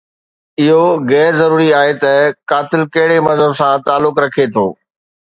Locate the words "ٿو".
4.57-4.65